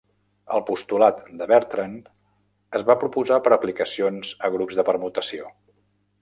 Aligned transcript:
El 0.53 0.61
postulat 0.67 1.19
de 1.41 1.47
Bertrand 1.51 2.07
es 2.79 2.87
va 2.87 2.97
proposar 3.05 3.39
per 3.49 3.53
aplicacions 3.59 4.33
a 4.49 4.53
grups 4.57 4.81
de 4.81 4.87
permutació. 4.89 5.55